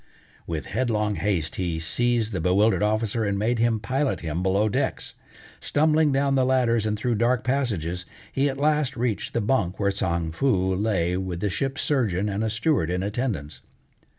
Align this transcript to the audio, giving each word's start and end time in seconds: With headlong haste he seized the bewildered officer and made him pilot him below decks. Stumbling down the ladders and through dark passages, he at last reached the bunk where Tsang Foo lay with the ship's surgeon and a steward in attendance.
With 0.47 0.65
headlong 0.65 1.13
haste 1.13 1.57
he 1.57 1.79
seized 1.79 2.33
the 2.33 2.41
bewildered 2.41 2.81
officer 2.81 3.23
and 3.23 3.37
made 3.37 3.59
him 3.59 3.79
pilot 3.79 4.21
him 4.21 4.41
below 4.41 4.67
decks. 4.67 5.13
Stumbling 5.59 6.11
down 6.11 6.33
the 6.33 6.43
ladders 6.43 6.87
and 6.87 6.97
through 6.97 7.13
dark 7.13 7.43
passages, 7.43 8.07
he 8.31 8.49
at 8.49 8.57
last 8.57 8.97
reached 8.97 9.35
the 9.35 9.41
bunk 9.41 9.79
where 9.79 9.91
Tsang 9.91 10.31
Foo 10.31 10.73
lay 10.73 11.17
with 11.17 11.39
the 11.39 11.51
ship's 11.51 11.83
surgeon 11.83 12.29
and 12.29 12.43
a 12.43 12.49
steward 12.49 12.89
in 12.89 13.03
attendance. 13.03 13.61